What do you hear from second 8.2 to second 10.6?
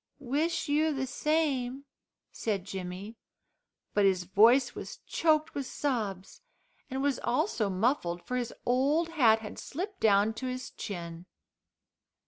for his old hat had slipped down to